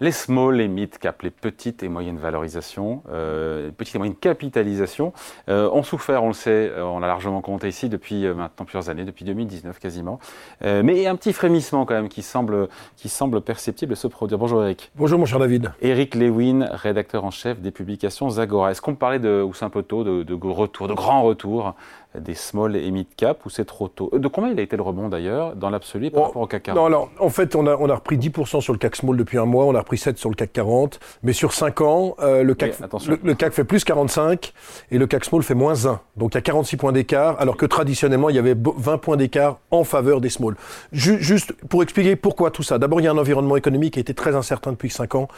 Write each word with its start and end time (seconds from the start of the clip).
Les 0.00 0.12
small 0.12 0.60
et 0.60 0.68
mid 0.68 0.96
cap, 0.98 1.22
les 1.22 1.30
petites 1.30 1.82
et 1.82 1.88
moyennes 1.88 2.18
valorisations, 2.18 3.02
euh, 3.10 3.72
petites 3.76 3.96
et 3.96 3.98
moyennes 3.98 4.14
capitalisations, 4.14 5.12
euh, 5.48 5.68
ont 5.72 5.82
souffert, 5.82 6.22
on 6.22 6.28
le 6.28 6.34
sait, 6.34 6.70
euh, 6.70 6.84
on 6.84 7.00
l'a 7.00 7.08
largement 7.08 7.40
compté 7.40 7.66
ici 7.66 7.88
depuis 7.88 8.24
euh, 8.24 8.32
maintenant 8.32 8.64
plusieurs 8.64 8.90
années, 8.90 9.04
depuis 9.04 9.24
2019 9.24 9.80
quasiment. 9.80 10.20
Euh, 10.64 10.82
mais 10.84 10.94
il 10.96 11.02
y 11.02 11.06
a 11.08 11.10
un 11.10 11.16
petit 11.16 11.32
frémissement 11.32 11.84
quand 11.84 11.94
même 11.94 12.08
qui 12.08 12.22
semble, 12.22 12.68
qui 12.96 13.08
semble 13.08 13.40
perceptible 13.40 13.96
se 13.96 14.06
produire. 14.06 14.38
Bonjour 14.38 14.62
Eric. 14.62 14.92
Bonjour 14.94 15.18
mon 15.18 15.26
cher 15.26 15.40
David. 15.40 15.72
Eric 15.82 16.14
Lewin, 16.14 16.68
rédacteur 16.70 17.24
en 17.24 17.32
chef 17.32 17.58
des 17.60 17.72
publications 17.72 18.30
Zagora. 18.30 18.70
Est-ce 18.70 18.80
qu'on 18.80 18.94
parlait 18.94 19.18
de, 19.18 19.42
ou 19.42 19.52
c'est 19.52 19.64
un 19.64 19.70
peu 19.70 19.82
tôt, 19.82 20.04
de, 20.04 20.22
de 20.22 20.34
retour, 20.46 20.86
de 20.86 20.94
grand 20.94 21.22
retour 21.24 21.74
des 22.18 22.34
small 22.34 22.74
et 22.74 22.90
mid 22.90 23.06
cap 23.16 23.44
ou 23.44 23.50
c'est 23.50 23.64
trop 23.66 23.88
tôt? 23.88 24.10
De 24.12 24.28
combien 24.28 24.50
il 24.52 24.58
a 24.58 24.62
été 24.62 24.76
le 24.76 24.82
rebond 24.82 25.08
d'ailleurs 25.08 25.56
dans 25.56 25.70
l'absolu 25.70 26.10
par 26.10 26.22
Oh, 26.22 26.24
rapport 26.26 26.42
au 26.42 26.46
CAC 26.46 26.62
40 26.62 26.76
Non, 26.78 26.86
alors, 26.86 27.10
en 27.18 27.28
fait, 27.30 27.54
on 27.56 27.66
a, 27.66 27.76
on 27.76 27.88
a 27.90 27.94
repris 27.96 28.16
10% 28.16 28.60
sur 28.60 28.72
le 28.72 28.78
CAC 28.78 28.96
Small 28.96 29.16
depuis 29.16 29.38
un 29.38 29.44
mois, 29.44 29.64
on 29.66 29.74
a 29.74 29.78
repris 29.88 29.96
7 29.98 30.18
sur 30.18 30.28
le 30.28 30.34
CAC 30.34 30.52
40, 30.52 31.00
mais 31.22 31.32
sur 31.32 31.54
5 31.54 31.80
ans, 31.80 32.14
euh, 32.20 32.42
le, 32.42 32.54
CAC, 32.54 32.72
Oui, 33.08 33.18
le, 33.22 33.28
le 33.28 33.34
CAC 33.34 33.52
fait 33.54 33.64
plus 33.64 33.84
45 33.84 34.52
et 34.90 34.98
le 34.98 35.06
CAC 35.06 35.24
Small 35.24 35.42
fait 35.42 35.54
moins 35.54 35.86
1. 35.86 36.00
Donc 36.18 36.34
il 36.34 36.36
y 36.36 36.38
a 36.38 36.42
46 36.42 36.76
points 36.76 36.92
d'écart, 36.92 37.36
alors 37.40 37.56
que 37.56 37.64
traditionnellement, 37.64 38.28
il 38.28 38.36
y 38.36 38.38
avait 38.38 38.54
bo- 38.54 38.74
20 38.76 38.98
points 38.98 39.16
d'écart 39.16 39.58
en 39.70 39.84
faveur 39.84 40.20
des 40.20 40.28
Small. 40.28 40.56
Ju- 40.92 41.22
juste 41.22 41.54
pour 41.70 41.82
expliquer 41.82 42.16
pourquoi 42.16 42.50
tout 42.50 42.62
ça. 42.62 42.78
D'abord, 42.78 43.00
il 43.00 43.04
y 43.04 43.06
a 43.06 43.12
un 43.12 43.18
environnement 43.18 43.56
économique 43.56 43.94
qui 43.94 44.00
a 44.00 44.02
été 44.02 44.12
très 44.12 44.34
incertain 44.36 44.72
depuis 44.72 44.90
5 44.90 45.14
ans. 45.14 45.28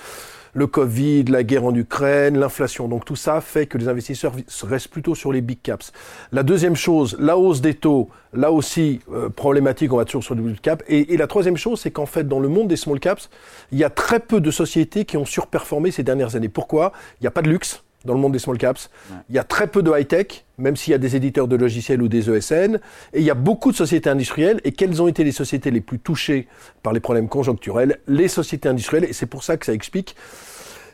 Le 0.53 0.67
Covid, 0.67 1.25
la 1.25 1.43
guerre 1.43 1.65
en 1.65 1.75
Ukraine, 1.75 2.39
l'inflation. 2.39 2.89
Donc 2.89 3.05
tout 3.05 3.17
ça 3.17 3.41
fait 3.41 3.67
que 3.67 3.79
les 3.79 3.89
investisseurs 3.89 4.33
restent 4.63 4.89
plutôt 4.89 5.15
sur 5.15 5.33
les 5.33 5.41
big 5.41 5.61
caps. 5.63 5.93
La 6.33 6.43
deuxième 6.43 6.77
chose, 6.77 7.17
la 7.19 7.37
hausse 7.37 7.61
des 7.61 7.75
taux, 7.75 8.09
là 8.33 8.51
aussi 8.51 9.01
euh, 9.13 9.29
problématique, 9.29 9.93
on 9.93 9.97
va 9.97 10.05
toujours 10.05 10.25
sur 10.25 10.35
le 10.35 10.43
big 10.43 10.61
cap. 10.61 10.83
Et, 10.89 11.15
et 11.15 11.17
la 11.17 11.27
troisième 11.27 11.57
chose, 11.57 11.81
c'est 11.81 11.91
qu'en 11.91 12.07
fait, 12.07 12.27
dans 12.27 12.41
le 12.41 12.49
monde 12.49 12.69
des 12.69 12.77
small 12.77 13.01
caps, 13.01 13.31
il 13.73 13.79
y 13.79 13.85
a 13.85 13.91
très 13.91 14.21
peu 14.21 14.41
de 14.41 14.51
sociétés 14.51 15.05
qui 15.05 15.17
ont 15.17 15.25
surperformé 15.25 15.91
ces 15.91 16.03
dernières 16.03 16.37
années. 16.37 16.49
Pourquoi? 16.49 16.93
Il 17.21 17.25
n'y 17.25 17.29
a 17.29 17.33
pas 17.33 17.43
de 17.43 17.49
luxe 17.49 17.83
dans 18.05 18.15
le 18.15 18.21
monde 18.21 18.33
des 18.33 18.39
small 18.39 18.59
caps. 18.59 18.91
Il 19.29 19.35
y 19.35 19.39
a 19.39 19.45
très 19.45 19.67
peu 19.67 19.83
de 19.83 19.91
high-tech, 19.91 20.45
même 20.59 20.77
s'il 20.77 20.93
y 20.93 20.95
a 20.95 20.99
des 20.99 21.17
éditeurs 21.17 21.49
de 21.49 21.57
logiciels 21.57 22.01
ou 22.03 22.09
des 22.09 22.31
ESN. 22.31 22.77
Et 23.13 23.19
il 23.21 23.25
y 23.25 23.31
a 23.31 23.35
beaucoup 23.35 23.71
de 23.73 23.77
sociétés 23.77 24.11
industrielles. 24.11 24.61
Et 24.65 24.73
quelles 24.73 25.03
ont 25.03 25.09
été 25.09 25.25
les 25.25 25.33
sociétés 25.33 25.71
les 25.71 25.81
plus 25.81 25.99
touchées 25.99 26.49
par 26.83 26.93
les 26.93 27.01
problèmes 27.01 27.29
conjoncturels? 27.29 27.99
Les 28.07 28.29
sociétés 28.29 28.69
industrielles. 28.69 29.05
Et 29.05 29.13
c'est 29.13 29.27
pour 29.27 29.43
ça 29.45 29.57
que 29.57 29.67
ça 29.67 29.73
explique 29.75 30.17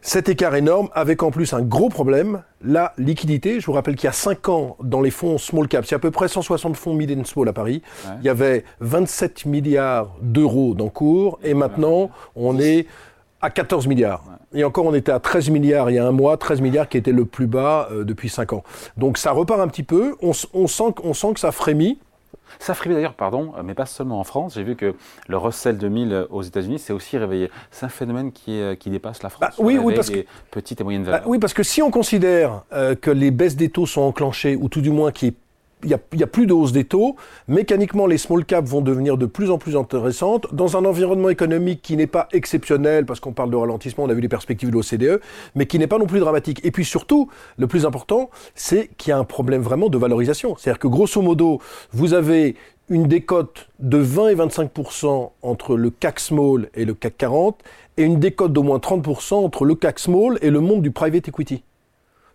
cet 0.03 0.29
écart 0.29 0.55
énorme, 0.55 0.89
avec 0.93 1.25
en 1.25 1.33
plus 1.33 1.53
un 1.53 1.63
gros 1.63 1.89
problème, 1.89 2.43
la 2.65 2.93
liquidité. 2.97 3.59
Je 3.59 3.67
vous 3.67 3.73
rappelle 3.73 3.97
qu'il 3.97 4.05
y 4.05 4.09
a 4.09 4.13
5 4.13 4.49
ans, 4.49 4.77
dans 4.81 5.01
les 5.01 5.11
fonds 5.11 5.37
small 5.37 5.67
caps, 5.67 5.89
il 5.89 5.93
y 5.93 5.95
a 5.95 5.97
à 5.97 5.99
peu 5.99 6.13
près 6.13 6.29
160 6.29 6.77
fonds 6.77 6.95
mid 6.95 7.11
and 7.19 7.25
small 7.25 7.49
à 7.49 7.53
Paris, 7.53 7.83
Ouais. 8.05 8.13
il 8.21 8.27
y 8.27 8.29
avait 8.29 8.63
27 8.79 9.47
milliards 9.47 10.15
d'euros 10.23 10.75
d'encours, 10.75 11.41
et 11.43 11.55
maintenant, 11.55 12.11
on 12.37 12.61
est 12.61 12.87
à 13.47 13.51
14 13.51 13.87
milliards. 13.87 14.25
Et 14.53 14.65
encore, 14.65 14.87
on 14.87 14.95
était 14.95 15.13
à 15.13 15.21
13 15.21 15.51
milliards 15.51 15.89
il 15.91 15.95
y 15.95 15.99
a 15.99 16.07
un 16.07 16.13
mois, 16.13 16.37
13 16.37 16.61
milliards 16.61 16.89
qui 16.89 16.97
était 16.99 17.13
le 17.13 17.25
plus 17.25 17.47
bas 17.47 17.89
euh, 17.93 18.05
depuis 18.05 18.29
5 18.29 18.53
ans. 18.55 18.65
Donc 18.97 19.19
ça 19.19 19.31
repart 19.33 19.61
un 19.61 19.69
petit 19.69 19.83
peu, 19.85 20.17
on, 20.21 20.33
sent, 20.33 20.47
que- 20.97 21.03
on 21.05 21.15
sent 21.15 21.35
que 21.35 21.41
ça 21.41 21.53
frémit. 21.53 21.99
Ça 22.59 22.75
frémit 22.75 22.95
d'ailleurs, 22.95 23.15
pardon, 23.15 23.53
euh, 23.59 23.63
mais 23.65 23.75
pas 23.75 23.87
seulement 23.87 24.19
en 24.21 24.25
France. 24.25 24.55
J'ai 24.55 24.63
vu 24.63 24.77
que 24.77 24.95
le 25.29 25.37
Russell 25.37 25.79
2000 25.79 26.27
aux 26.31 26.43
États-Unis 26.43 26.79
s'est 26.79 26.93
aussi 26.93 27.19
réveillé. 27.19 27.51
C'est 27.71 27.87
un 27.87 27.91
phénomène 27.91 28.33
qui, 28.33 28.59
est- 28.59 28.77
qui 28.79 28.89
dépasse 28.91 29.23
la 29.23 29.29
France. 29.29 29.41
Bah, 29.49 29.53
oui, 29.59 29.79
oui, 29.79 29.95
parce 29.95 30.11
petites 30.51 30.81
et 30.81 30.85
moyennes 30.85 31.05
Bah, 31.05 31.23
oui, 31.27 31.39
parce 31.39 31.55
que 31.55 31.63
si 31.63 31.83
on 31.83 31.91
considère 31.91 32.63
euh, 32.73 32.95
que 32.95 33.11
les 33.11 33.31
baisses 33.31 33.57
des 33.57 33.69
taux 33.69 33.87
sont 33.87 34.03
enclenchées, 34.03 34.57
ou 34.57 34.69
tout 34.69 34.81
du 34.81 34.91
moins 34.91 35.13
qu'il 35.13 35.29
n'y 35.31 35.35
a, 35.35 35.39
il 35.87 36.19
y 36.19 36.23
a 36.23 36.27
plus 36.27 36.47
de 36.47 36.53
hausse 36.53 36.73
des 36.73 36.85
taux, 36.85 37.17
mécaniquement 37.49 38.07
les 38.07 38.19
small 38.19 38.45
caps 38.45 38.69
vont 38.69 38.81
devenir 38.81 39.17
de 39.17 39.27
plus 39.27 39.51
en 39.51 39.59
plus 39.59 39.77
intéressantes 39.77 40.53
dans 40.53 40.77
un 40.77 40.85
environnement 40.85 41.29
économique 41.29 41.81
qui 41.81 41.97
n'est 41.97 42.07
pas 42.07 42.29
exceptionnel, 42.33 43.07
parce 43.07 43.21
qu'on 43.21 43.33
parle 43.33 43.51
de 43.51 43.57
ralentissement, 43.57 44.05
on 44.05 44.11
a 44.11 44.15
vu 44.15 44.21
les 44.21 44.29
perspectives 44.29 44.71
de 44.71 44.75
l'OCDE, 44.75 45.21
mais 45.55 45.67
qui 45.67 45.79
n'est 45.79 45.87
pas 45.87 45.99
non 45.99 46.07
plus 46.07 46.21
dramatique. 46.21 46.61
Et 46.65 46.71
puis 46.71 46.85
surtout, 46.85 47.29
le 47.57 47.67
plus 47.67 47.87
important, 47.87 48.31
c'est 48.55 48.91
qu'il 48.97 49.11
y 49.11 49.13
a 49.13 49.19
un 49.19 49.25
problème 49.25 49.63
vraiment 49.63 49.89
de 49.89 49.97
valorisation. 49.97 50.57
C'est-à-dire 50.57 50.81
que 50.81 50.89
grosso 50.89 51.23
modo, 51.23 51.61
vous 51.93 52.15
avez 52.15 52.57
une 52.89 53.07
décote 53.07 53.69
de 53.79 53.99
20 53.99 54.29
et 54.29 54.35
25% 54.35 55.31
entre 55.43 55.77
le 55.77 55.91
CAC 55.91 56.21
Small 56.21 56.69
et 56.75 56.85
le 56.85 56.95
CAC 56.95 57.17
40, 57.19 57.63
et 57.97 58.03
une 58.03 58.19
décote 58.19 58.53
d'au 58.53 58.63
moins 58.63 58.79
30% 58.79 59.35
entre 59.35 59.65
le 59.65 59.75
CAC 59.75 59.99
Small 59.99 60.39
et 60.43 60.51
le 60.51 60.61
monde 60.61 60.83
du 60.83 60.91
private 60.91 61.29
equity. 61.29 61.63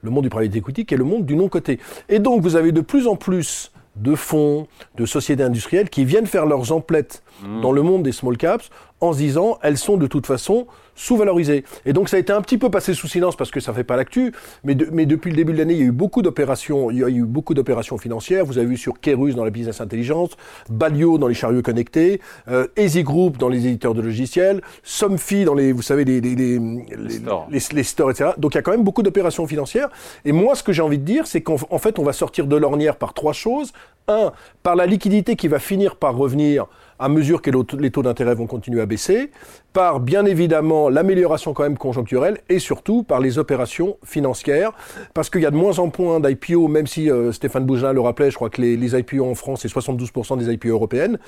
Le 0.01 0.09
monde 0.09 0.23
du 0.23 0.29
private 0.29 0.56
equity 0.56 0.85
qui 0.85 0.94
est 0.94 0.97
le 0.97 1.03
monde 1.03 1.25
du 1.25 1.35
non-coté. 1.35 1.79
Et 2.09 2.19
donc, 2.19 2.41
vous 2.41 2.56
avez 2.56 2.72
de 2.72 2.81
plus 2.81 3.07
en 3.07 3.16
plus 3.16 3.72
de 3.95 4.16
fonds, 4.16 4.67
de 4.95 5.06
sociétés 5.06 5.44
industrielles 5.44 5.89
qui 5.89 6.06
viennent 6.06 6.25
faire 6.25 6.45
leurs 6.45 6.72
emplettes 6.72 7.23
dans 7.62 7.72
le 7.72 7.81
monde 7.81 8.03
des 8.03 8.11
small 8.11 8.38
caps 8.38 8.69
en 9.01 9.13
se 9.13 9.17
disant 9.17 9.57
elles 9.63 9.78
sont 9.78 9.97
de 9.97 10.07
toute 10.07 10.25
façon 10.28 10.67
sous-valorisées. 10.95 11.63
Et 11.85 11.94
donc 11.94 12.09
ça 12.09 12.17
a 12.17 12.19
été 12.19 12.31
un 12.34 12.41
petit 12.41 12.57
peu 12.57 12.69
passé 12.69 12.94
sous 12.94 13.07
silence 13.07 13.35
parce 13.35 13.50
que 13.50 13.59
ça 13.59 13.73
fait 13.73 13.84
pas 13.84 13.95
l'actu, 13.95 14.34
mais, 14.63 14.75
de- 14.75 14.88
mais 14.91 15.06
depuis 15.06 15.31
le 15.31 15.35
début 15.38 15.53
de 15.53 15.57
l'année, 15.57 15.73
il 15.73 15.79
y 15.79 15.84
a 15.84 15.85
eu 15.85 15.91
beaucoup 15.91 16.22
d'opérations, 16.22 16.91
il 16.91 17.00
y 17.00 17.03
a 17.03 17.09
eu 17.09 17.23
beaucoup 17.23 17.53
d'opérations 17.53 17.97
financières. 17.97 18.45
Vous 18.45 18.57
avez 18.57 18.67
vu 18.67 18.78
sur 18.78 19.00
Kerus 19.00 19.34
dans 19.35 19.44
la 19.45 19.50
business 19.50 19.81
intelligence, 19.81 20.31
Balio 20.69 21.17
dans 21.17 21.28
les 21.28 21.34
chariots 21.34 21.61
connectés, 21.61 22.22
euh, 22.50 22.67
Easy 22.78 23.03
Group 23.03 23.38
dans 23.38 23.50
les 23.50 23.66
éditeurs 23.67 23.94
de 23.95 24.01
logiciels, 24.01 24.61
Somfy 24.84 25.45
dans 25.45 25.53
les, 25.56 25.72
vous 25.72 25.81
savez, 25.81 26.03
les, 26.06 26.22
les, 26.22 26.35
les, 26.35 26.59
les- 26.59 27.09
stores. 27.09 27.47
les- 27.50 27.59
les 27.73 27.84
stores, 27.84 28.11
etc. 28.11 28.31
Donc 28.38 28.53
il 28.53 28.57
y 28.57 28.59
a 28.59 28.61
quand 28.61 28.72
même 28.72 28.84
beaucoup 28.84 29.01
d'opérations 29.03 29.47
financières. 29.47 29.90
Et 30.25 30.31
moi, 30.34 30.56
ce 30.56 30.61
que 30.63 30.73
j'ai 30.73 30.81
envie 30.81 31.00
de 31.00 31.06
dire, 31.06 31.25
c'est 31.25 31.41
qu'en 31.41 31.56
en 31.69 31.78
fait, 31.79 31.97
on 32.00 32.03
va 32.03 32.13
sortir 32.13 32.45
de 32.47 32.56
l'ornière 32.56 32.97
par 32.97 33.13
trois 33.13 33.34
choses. 33.34 33.72
Un, 34.07 34.31
par 34.63 34.75
la 34.75 34.88
liquidité 34.88 35.35
qui 35.35 35.47
va 35.47 35.59
finir 35.59 35.95
par 35.95 36.16
revenir 36.17 36.66
à 37.01 37.09
mesure 37.09 37.41
que 37.41 37.50
les 37.78 37.89
taux- 37.91 38.03
d'intérêt 38.03 38.35
vont 38.35 38.47
continuer 38.47 38.79
à 38.81 38.85
baisser, 38.85 39.31
par 39.74 40.00
bien 40.00 40.26
évidemment 40.26 40.90
l'amélioration 40.90 41.54
quand 41.54 41.64
même 41.64 41.78
conjoncturelle 41.78 42.40
et 42.50 42.59
surtout 42.59 43.04
par 43.04 43.20
les 43.20 43.38
opérations 43.38 43.98
financières, 44.04 44.72
parce 45.14 45.30
qu'il 45.30 45.42
y 45.42 45.46
a 45.46 45.52
de 45.52 45.56
moins 45.56 45.80
en 45.80 45.92
moins 45.98 46.20
d'IPO, 46.20 46.68
même 46.68 46.88
si 46.88 47.09
euh, 47.09 47.32
Stéphane 47.32 47.66
Bougelin 47.66 47.94
le 47.94 48.02
rappelait, 48.02 48.32
je 48.32 48.36
crois 48.36 48.50
que 48.50 48.62
les, 48.62 48.76
les 48.76 48.98
IPO 48.98 49.24
en 49.24 49.36
France, 49.36 49.62
c'est 49.62 49.72
72% 49.72 50.38
des 50.38 50.52
IPO 50.54 50.70
européennes, 50.70 51.20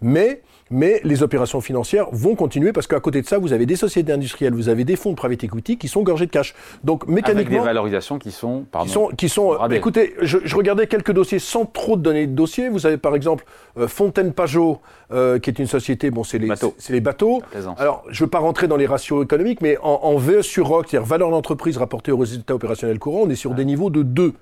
mais, 0.00 0.42
mais 0.70 1.00
les 1.04 1.22
opérations 1.22 1.60
financières 1.60 2.06
vont 2.12 2.34
continuer 2.34 2.72
parce 2.72 2.86
qu'à 2.86 3.00
côté 3.00 3.22
de 3.22 3.26
ça, 3.26 3.38
vous 3.38 3.52
avez 3.52 3.66
des 3.66 3.76
sociétés 3.76 4.12
industrielles, 4.12 4.54
vous 4.54 4.68
avez 4.68 4.84
des 4.84 4.96
fonds 4.96 5.10
de 5.10 5.16
private 5.16 5.44
equity 5.44 5.78
qui 5.78 5.88
sont 5.88 6.02
gorgés 6.02 6.26
de 6.26 6.30
cash. 6.30 6.54
Donc 6.84 7.04
Avec 7.04 7.08
des 7.08 7.14
mécaniquement, 7.14 7.62
valorisations 7.62 8.18
qui 8.18 8.30
sont, 8.30 8.64
pardon, 8.70 8.86
qui 8.86 8.92
sont, 8.92 9.08
qui 9.16 9.28
sont. 9.28 9.68
Écoutez, 9.70 10.14
je, 10.20 10.38
je 10.44 10.56
regardais 10.56 10.86
quelques 10.86 11.12
dossiers 11.12 11.38
sans 11.38 11.64
trop 11.64 11.96
de 11.96 12.02
données 12.02 12.26
de 12.26 12.34
dossiers. 12.34 12.68
Vous 12.68 12.86
avez 12.86 12.98
par 12.98 13.16
exemple 13.16 13.44
euh, 13.78 13.88
Fontaine 13.88 14.32
Pajot, 14.32 14.80
euh, 15.12 15.38
qui 15.38 15.50
est 15.50 15.58
une 15.58 15.66
société. 15.66 16.10
Bon, 16.10 16.24
c'est 16.24 16.38
les, 16.38 16.48
Bateaux. 16.48 16.74
c'est 16.78 16.92
les 16.92 17.00
bateaux. 17.00 17.42
Alors, 17.88 18.04
je 18.10 18.22
veux 18.22 18.28
pas 18.28 18.38
rentrer 18.38 18.68
dans 18.68 18.76
les 18.76 18.84
ratios 18.84 19.24
économiques, 19.24 19.62
mais 19.62 19.78
en, 19.78 20.00
en 20.02 20.18
VE 20.18 20.42
sur 20.42 20.68
ROC, 20.68 20.88
c'est-à-dire 20.90 21.08
valeur 21.08 21.30
d'entreprise 21.30 21.78
rapportée 21.78 22.12
aux 22.12 22.18
résultats 22.18 22.54
opérationnels 22.54 22.98
courants, 22.98 23.22
on 23.22 23.30
est 23.30 23.34
sur 23.34 23.54
des 23.54 23.64
niveaux 23.64 23.88
de 23.88 24.02
2. 24.02 24.34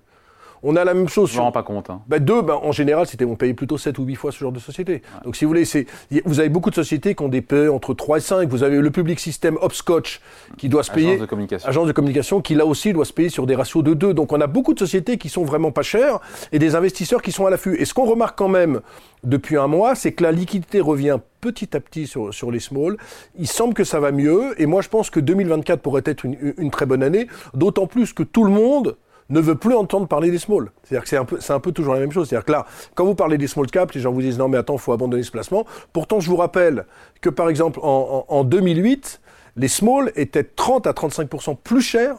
On 0.62 0.76
a 0.76 0.84
la 0.84 0.94
même 0.94 1.08
chose 1.08 1.30
je 1.30 1.36
ne 1.36 1.42
rends 1.42 1.52
pas 1.52 1.62
compte. 1.62 1.90
hein. 1.90 2.00
bah 2.06 2.18
deux, 2.18 2.42
bah, 2.42 2.58
en 2.62 2.72
général, 2.72 3.06
c'était 3.06 3.24
on 3.24 3.36
payait 3.36 3.54
plutôt 3.54 3.78
7 3.78 3.98
ou 3.98 4.04
8 4.04 4.14
fois 4.14 4.32
ce 4.32 4.38
genre 4.38 4.52
de 4.52 4.58
société. 4.58 5.02
Donc 5.24 5.36
si 5.36 5.44
vous 5.44 5.50
voulez, 5.50 5.64
c'est 5.64 5.86
vous 6.24 6.40
avez 6.40 6.48
beaucoup 6.48 6.70
de 6.70 6.74
sociétés 6.74 7.14
qui 7.14 7.22
ont 7.22 7.28
des 7.28 7.42
PE 7.42 7.68
entre 7.70 7.94
3 7.94 8.18
et 8.18 8.20
5. 8.20 8.48
Vous 8.48 8.62
avez 8.62 8.78
le 8.80 8.90
public 8.90 9.20
système 9.20 9.58
Hopscotch 9.60 10.20
qui 10.58 10.68
doit 10.68 10.82
se 10.82 10.90
payer 10.90 11.08
Agence 11.10 11.20
de 11.20 11.26
communication. 11.26 11.68
agence 11.68 11.86
de 11.86 11.92
communication 11.92 12.40
qui 12.40 12.54
là 12.54 12.66
aussi 12.66 12.92
doit 12.92 13.04
se 13.04 13.12
payer 13.12 13.28
sur 13.28 13.46
des 13.46 13.54
ratios 13.54 13.82
de 13.84 13.94
2. 13.94 14.14
Donc 14.14 14.32
on 14.32 14.40
a 14.40 14.46
beaucoup 14.46 14.74
de 14.74 14.78
sociétés 14.78 15.18
qui 15.18 15.28
sont 15.28 15.44
vraiment 15.44 15.70
pas 15.72 15.82
chères 15.82 16.20
et 16.52 16.58
des 16.58 16.74
investisseurs 16.74 17.22
qui 17.22 17.32
sont 17.32 17.46
à 17.46 17.50
l'affût. 17.50 17.76
Et 17.80 17.84
ce 17.84 17.94
qu'on 17.94 18.06
remarque 18.06 18.38
quand 18.38 18.48
même 18.48 18.80
depuis 19.24 19.56
un 19.56 19.66
mois, 19.66 19.94
c'est 19.94 20.12
que 20.12 20.22
la 20.22 20.32
liquidité 20.32 20.80
revient 20.80 21.18
petit 21.40 21.76
à 21.76 21.80
petit 21.80 22.06
sur, 22.06 22.32
sur 22.34 22.50
les 22.50 22.60
small. 22.60 22.96
Il 23.38 23.46
semble 23.46 23.74
que 23.74 23.84
ça 23.84 24.00
va 24.00 24.10
mieux 24.12 24.60
et 24.60 24.66
moi 24.66 24.82
je 24.82 24.88
pense 24.88 25.10
que 25.10 25.20
2024 25.20 25.80
pourrait 25.80 26.02
être 26.06 26.24
une, 26.24 26.54
une 26.58 26.70
très 26.70 26.86
bonne 26.86 27.02
année, 27.02 27.26
d'autant 27.54 27.86
plus 27.86 28.12
que 28.12 28.22
tout 28.22 28.44
le 28.44 28.50
monde 28.50 28.96
ne 29.28 29.40
veut 29.40 29.54
plus 29.56 29.74
entendre 29.74 30.06
parler 30.06 30.30
des 30.30 30.38
small. 30.38 30.70
C'est-à-dire 30.82 31.02
que 31.02 31.08
c'est 31.08 31.16
un 31.16 31.24
peu, 31.24 31.38
c'est 31.40 31.52
un 31.52 31.60
peu 31.60 31.72
toujours 31.72 31.94
la 31.94 32.00
même 32.00 32.12
chose. 32.12 32.28
C'est-à-dire 32.28 32.44
que 32.44 32.52
là, 32.52 32.66
quand 32.94 33.04
vous 33.04 33.14
parlez 33.14 33.38
des 33.38 33.46
small 33.48 33.66
caps, 33.66 33.94
les 33.94 34.00
gens 34.00 34.12
vous 34.12 34.20
disent 34.22 34.38
non 34.38 34.48
mais 34.48 34.58
attends, 34.58 34.78
faut 34.78 34.92
abandonner 34.92 35.22
ce 35.22 35.30
placement. 35.32 35.64
Pourtant, 35.92 36.20
je 36.20 36.28
vous 36.30 36.36
rappelle 36.36 36.86
que 37.20 37.28
par 37.30 37.48
exemple 37.48 37.80
en, 37.82 38.24
en- 38.28 38.34
en 38.34 38.44
2008, 38.44 39.20
les 39.56 39.68
small 39.68 40.12
étaient 40.16 40.44
30 40.44 40.86
à 40.86 40.92
35 40.92 41.28
plus 41.64 41.80
chers 41.80 42.16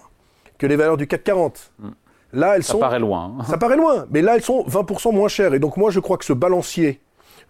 que 0.57 0.65
les 0.67 0.75
valeurs 0.75 0.97
du 0.97 1.07
CAC 1.07 1.23
40. 1.23 1.71
Là, 2.33 2.55
elles 2.57 2.63
Ça 2.63 2.73
sont 2.73 2.79
paraît 2.79 2.99
loin. 2.99 3.35
hein. 3.39 3.43
ça 3.45 3.57
paraît 3.57 3.77
loin, 3.77 4.05
mais 4.11 4.21
là, 4.21 4.35
elles 4.35 4.43
sont 4.43 4.63
20% 4.67 5.13
moins 5.13 5.29
chères. 5.29 5.53
Et 5.53 5.59
donc, 5.59 5.77
moi, 5.77 5.91
je 5.91 5.99
crois 6.01 6.17
que 6.17 6.25
ce 6.25 6.33
balancier 6.33 6.99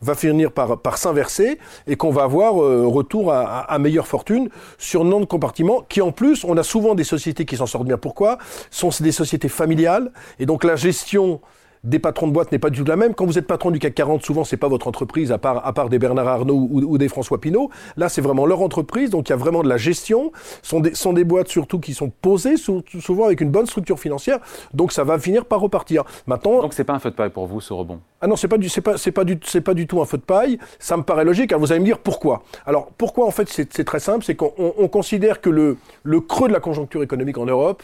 va 0.02 0.16
finir 0.16 0.52
par, 0.52 0.98
s'inverser 0.98 1.60
et 1.88 1.96
qu'on 1.96 2.12
va 2.12 2.24
avoir 2.24 2.62
euh, 2.62 2.86
retour 2.88 3.32
à, 3.32 3.78
meilleure 3.80 4.08
fortune 4.08 4.50
sur 4.78 5.04
nombre 5.04 5.26
de 5.26 5.30
compartiments 5.30 5.82
qui, 5.88 6.02
en 6.02 6.12
plus, 6.12 6.44
on 6.44 6.58
a 6.58 6.64
souvent 6.64 6.96
des 6.96 7.04
sociétés 7.04 7.46
qui 7.46 7.58
s'en 7.58 7.66
sortent 7.66 7.88
bien. 7.88 7.98
Pourquoi? 7.98 8.38
Ce 8.72 8.90
sont 8.90 9.04
des 9.04 9.12
sociétés 9.12 9.50
familiales 9.50 10.12
et 10.40 10.46
donc 10.46 10.64
la 10.64 10.76
gestion 10.76 11.42
des 11.84 12.00
patrons 12.00 12.28
de 12.28 12.34
boîte 12.34 12.52
n'est 12.52 12.60
pas 12.60 12.70
du 12.70 12.80
tout 12.80 12.86
la 12.86 12.96
même. 12.96 13.14
Quand 13.14 13.26
vous 13.26 13.38
êtes 13.38 13.48
patron 13.48 13.72
du 13.72 13.80
CAC 13.80 13.96
40, 13.96 14.24
souvent 14.24 14.44
c'est 14.44 14.58
pas 14.58 14.68
votre 14.68 14.88
entreprise 14.88 15.32
à 15.32 15.38
part, 15.38 15.66
à 15.66 15.74
part 15.74 15.90
des 15.90 16.00
Bernard 16.00 16.28
Arnault 16.28 16.68
ou, 16.72 16.98
des 16.98 17.08
François 17.08 17.40
Pinault. 17.40 17.70
Là, 17.96 18.10
c'est 18.10 18.22
vraiment 18.22 18.46
leur 18.46 18.62
entreprise, 18.62 19.10
donc 19.10 19.30
il 19.30 19.32
y 19.32 19.34
a 19.34 19.38
vraiment 19.38 19.64
de 19.64 19.70
la 19.70 19.78
gestion. 19.78 20.32
Ce 20.62 20.70
sont 20.70 20.80
des, 20.80 20.96
sont 20.96 21.14
des 21.14 21.24
boîtes 21.24 21.48
surtout 21.48 21.80
qui 21.80 21.94
sont 21.94 22.12
posées 22.22 22.56
souvent 22.58 23.26
avec 23.26 23.42
une 23.42 23.52
bonne 23.52 23.66
structure 23.66 24.00
financière, 24.00 24.40
donc 24.74 24.92
ça 24.92 25.04
va 25.04 25.20
finir 25.20 25.46
par 25.46 25.60
repartir. 25.60 26.04
Maintenant, 26.26 26.62
donc 26.62 26.74
c'est 26.74 26.84
pas 26.84 26.94
un 26.94 27.00
feu 27.00 27.12
de 27.12 27.16
paille 27.16 27.30
pour 27.30 27.48
vous 27.48 27.62
ce 27.62 27.74
rebond? 27.74 28.00
Ah 28.22 28.28
non, 28.28 28.36
c'est 28.36 28.48
pas 28.48 28.58
du, 28.58 28.70
c'est 28.70 28.82
pas, 28.82 28.98
c'est 28.98 29.12
pas 29.12 29.24
du, 29.24 29.40
c'est 29.44 29.62
pas 29.62 29.74
du 29.74 29.86
tout 29.88 30.02
un 30.02 30.06
feu 30.06 30.18
de 30.18 30.24
paille. 30.24 30.58
Ça 30.80 30.98
me 30.98 31.04
paraît 31.04 31.26
logique. 31.26 31.52
Alors 31.52 31.62
vous 31.62 31.72
allez 31.72 31.82
me 31.82 31.86
dire 31.86 32.00
pourquoi. 32.00 32.44
Alors 32.66 32.90
pourquoi 32.98 33.28
en 33.28 33.32
fait 33.32 33.48
c'est, 33.50 33.84
très 33.84 34.00
simple, 34.00 34.26
c'est 34.26 34.36
qu'on 34.36 34.54
on 34.58 34.88
considère 34.88 35.42
que 35.42 35.50
le, 35.50 35.78
le 36.04 36.20
creux 36.20 36.48
de 36.48 36.54
la 36.54 36.60
conjoncture 36.60 37.04
économique 37.04 37.38
en 37.38 37.46
Europe, 37.46 37.84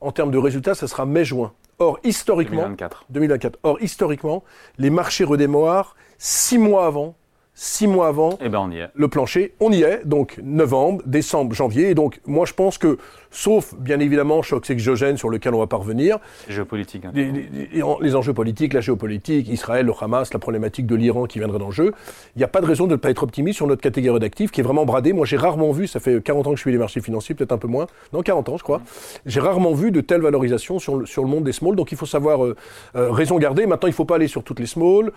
en 0.00 0.12
termes 0.12 0.30
de 0.30 0.38
résultats, 0.38 0.74
ça 0.74 0.88
sera 0.88 1.06
mai-juin. 1.06 1.52
Or, 1.78 1.98
historiquement, 2.02 2.62
2024. 2.62 3.06
2024. 3.10 3.58
Or, 3.62 3.78
historiquement, 3.80 4.44
les 4.78 4.90
marchés 4.90 5.24
redémarrent 5.24 5.94
six 6.18 6.58
mois 6.58 6.86
avant 6.86 7.16
six 7.58 7.86
mois 7.86 8.08
avant 8.08 8.38
eh 8.42 8.50
ben 8.50 8.58
on 8.58 8.70
y 8.70 8.78
est. 8.78 8.90
le 8.94 9.08
plancher. 9.08 9.54
On 9.60 9.72
y 9.72 9.82
est, 9.82 10.02
donc 10.04 10.38
novembre, 10.44 11.02
décembre, 11.06 11.54
janvier. 11.54 11.88
Et 11.90 11.94
donc, 11.94 12.20
moi, 12.26 12.44
je 12.44 12.52
pense 12.52 12.76
que, 12.76 12.98
sauf, 13.30 13.74
bien 13.78 13.98
évidemment, 13.98 14.42
choc 14.42 14.68
exogène 14.68 15.16
sur 15.16 15.30
lequel 15.30 15.54
on 15.54 15.58
va 15.58 15.66
parvenir. 15.66 16.18
Géopolitique. 16.48 17.06
Hein. 17.06 17.12
Les, 17.14 17.32
les, 17.72 18.14
enjeux 18.14 18.34
politiques, 18.34 18.74
la 18.74 18.82
géopolitique, 18.82 19.48
Israël, 19.48 19.86
le 19.86 19.92
Hamas, 19.98 20.32
la 20.34 20.38
problématique 20.38 20.86
de 20.86 20.94
l'Iran 20.94 21.24
qui 21.24 21.38
viendrait 21.38 21.58
dans 21.58 21.68
le 21.68 21.72
jeu. 21.72 21.92
Il 22.34 22.38
n'y 22.38 22.44
a 22.44 22.48
pas 22.48 22.60
de 22.60 22.66
raison 22.66 22.86
de 22.86 22.92
ne 22.92 22.96
pas 22.96 23.08
être 23.08 23.22
optimiste 23.22 23.56
sur 23.56 23.66
notre 23.66 23.80
catégorie 23.80 24.20
d'actifs 24.20 24.50
qui 24.50 24.60
est 24.60 24.64
vraiment 24.64 24.84
bradée. 24.84 25.14
Moi, 25.14 25.24
j'ai 25.24 25.38
rarement 25.38 25.72
vu, 25.72 25.86
ça 25.86 25.98
fait 25.98 26.22
40 26.22 26.48
ans 26.48 26.50
que 26.50 26.56
je 26.56 26.60
suis 26.60 26.72
les 26.72 26.78
marchés 26.78 27.00
financiers, 27.00 27.34
peut-être 27.34 27.52
un 27.52 27.58
peu 27.58 27.68
moins. 27.68 27.86
Non, 28.12 28.22
40 28.22 28.50
ans, 28.50 28.58
je 28.58 28.64
crois. 28.64 28.82
J'ai 29.24 29.40
rarement 29.40 29.72
vu 29.72 29.90
de 29.92 30.02
telles 30.02 30.20
valorisations 30.20 30.78
sur 30.78 30.96
le, 30.96 31.06
sur 31.06 31.22
le 31.22 31.30
monde 31.30 31.44
des 31.44 31.52
small. 31.52 31.74
Donc, 31.74 31.90
il 31.90 31.96
faut 31.96 32.04
savoir 32.04 32.44
euh, 32.44 32.54
euh, 32.96 33.10
raison 33.10 33.38
garder. 33.38 33.64
Maintenant, 33.66 33.88
il 33.88 33.92
ne 33.92 33.96
faut 33.96 34.04
pas 34.04 34.16
aller 34.16 34.28
sur 34.28 34.44
toutes 34.44 34.60
les 34.60 34.66
small. 34.66 35.10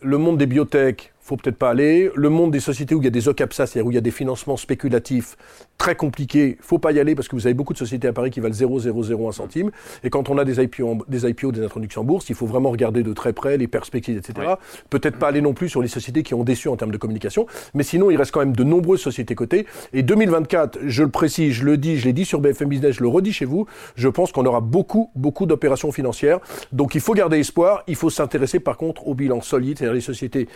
Le 0.00 0.18
monde 0.18 0.36
des 0.36 0.46
biotech, 0.46 1.12
faut 1.22 1.36
peut-être 1.36 1.56
pas 1.56 1.70
aller. 1.70 2.10
Le 2.14 2.28
monde 2.28 2.50
des 2.50 2.60
sociétés 2.60 2.94
où 2.94 3.00
il 3.00 3.04
y 3.04 3.08
a 3.08 3.10
des 3.10 3.28
OCAPSA, 3.28 3.66
c'est-à-dire 3.66 3.86
où 3.86 3.92
il 3.92 3.94
y 3.94 3.98
a 3.98 4.02
des 4.02 4.10
financements 4.10 4.56
spéculatifs 4.56 5.36
très 5.78 5.94
compliqués, 5.94 6.58
faut 6.60 6.78
pas 6.78 6.92
y 6.92 7.00
aller 7.00 7.14
parce 7.14 7.28
que 7.28 7.36
vous 7.36 7.46
avez 7.46 7.54
beaucoup 7.54 7.72
de 7.72 7.78
sociétés 7.78 8.08
à 8.08 8.12
Paris 8.12 8.30
qui 8.30 8.40
valent 8.40 8.54
0,001 8.54 9.32
centime. 9.32 9.70
Et 10.04 10.10
quand 10.10 10.28
on 10.30 10.38
a 10.38 10.44
des 10.44 10.62
IPO, 10.62 11.04
des 11.08 11.28
IPO, 11.28 11.52
des 11.52 11.64
introductions 11.64 12.02
en 12.02 12.04
bourse, 12.04 12.28
il 12.28 12.34
faut 12.34 12.46
vraiment 12.46 12.70
regarder 12.70 13.02
de 13.02 13.12
très 13.12 13.32
près 13.32 13.56
les 13.56 13.68
perspectives, 13.68 14.18
etc. 14.18 14.54
Peut-être 14.90 15.18
pas 15.18 15.28
aller 15.28 15.40
non 15.40 15.54
plus 15.54 15.68
sur 15.68 15.80
les 15.80 15.88
sociétés 15.88 16.22
qui 16.22 16.34
ont 16.34 16.44
déçu 16.44 16.68
en 16.68 16.76
termes 16.76 16.92
de 16.92 16.98
communication. 16.98 17.46
Mais 17.74 17.84
sinon, 17.84 18.10
il 18.10 18.16
reste 18.16 18.32
quand 18.32 18.40
même 18.40 18.56
de 18.56 18.64
nombreuses 18.64 19.00
sociétés 19.00 19.34
cotées. 19.34 19.66
Et 19.92 20.02
2024, 20.02 20.80
je 20.86 21.02
le 21.02 21.10
précise, 21.10 21.54
je 21.54 21.64
le 21.64 21.76
dis, 21.76 21.98
je 21.98 22.04
l'ai 22.04 22.12
dit 22.12 22.24
sur 22.24 22.40
BFM 22.40 22.68
Business, 22.68 22.96
je 22.96 23.02
le 23.02 23.08
redis 23.08 23.32
chez 23.32 23.44
vous, 23.44 23.66
je 23.94 24.08
pense 24.08 24.32
qu'on 24.32 24.44
aura 24.44 24.60
beaucoup, 24.60 25.10
beaucoup 25.14 25.46
d'opérations 25.46 25.92
financières. 25.92 26.40
Donc 26.72 26.94
il 26.94 27.00
faut 27.00 27.14
garder 27.14 27.38
espoir. 27.38 27.84
Il 27.86 27.96
faut 27.96 28.10
s'intéresser 28.10 28.60
par 28.60 28.76
contre 28.76 29.06
au 29.06 29.14
bilan 29.14 29.40
solide, 29.40 29.78
c'est-à-dire 29.78 29.94
les 29.94 30.00
sociétés 30.00 30.48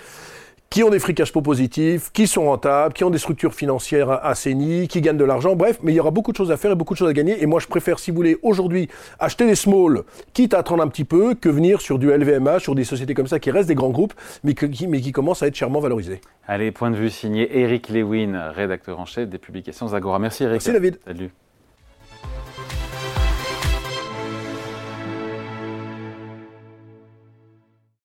qui 0.70 0.82
ont 0.82 0.90
des 0.90 0.98
free 0.98 1.14
cash 1.14 1.32
positifs, 1.32 2.10
qui 2.12 2.26
sont 2.26 2.44
rentables, 2.44 2.92
qui 2.92 3.04
ont 3.04 3.10
des 3.10 3.18
structures 3.18 3.54
financières 3.54 4.24
assainies, 4.24 4.88
qui 4.88 5.00
gagnent 5.00 5.16
de 5.16 5.24
l'argent. 5.24 5.56
Bref, 5.56 5.78
mais 5.82 5.92
il 5.92 5.94
y 5.94 6.00
aura 6.00 6.10
beaucoup 6.10 6.32
de 6.32 6.36
choses 6.36 6.50
à 6.50 6.56
faire 6.56 6.72
et 6.72 6.74
beaucoup 6.74 6.94
de 6.94 6.98
choses 6.98 7.08
à 7.08 7.12
gagner. 7.12 7.42
Et 7.42 7.46
moi, 7.46 7.60
je 7.60 7.66
préfère, 7.66 7.98
si 7.98 8.10
vous 8.10 8.16
voulez, 8.16 8.38
aujourd'hui, 8.42 8.88
acheter 9.18 9.46
des 9.46 9.54
small, 9.54 10.02
quitte 10.32 10.54
à 10.54 10.58
attendre 10.58 10.82
un 10.82 10.88
petit 10.88 11.04
peu, 11.04 11.34
que 11.34 11.48
venir 11.48 11.80
sur 11.80 11.98
du 11.98 12.10
LVMH, 12.10 12.60
sur 12.60 12.74
des 12.74 12.84
sociétés 12.84 13.14
comme 13.14 13.26
ça 13.26 13.38
qui 13.38 13.50
restent 13.50 13.68
des 13.68 13.74
grands 13.74 13.90
groupes, 13.90 14.14
mais, 14.44 14.54
qui, 14.54 14.86
mais 14.86 15.00
qui 15.00 15.12
commencent 15.12 15.42
à 15.42 15.46
être 15.46 15.54
chèrement 15.54 15.80
valorisés. 15.80 16.20
Allez, 16.46 16.70
point 16.72 16.90
de 16.90 16.96
vue 16.96 17.10
signé 17.10 17.58
Eric 17.58 17.88
Lewin, 17.88 18.50
rédacteur 18.50 19.00
en 19.00 19.04
chef 19.04 19.28
des 19.28 19.38
publications 19.38 19.92
Agora. 19.94 20.18
Merci 20.18 20.44
Eric. 20.44 20.54
Merci 20.54 20.72
David. 20.72 20.98
Salut. 21.04 21.30